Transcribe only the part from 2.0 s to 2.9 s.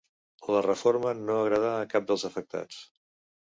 dels afectats.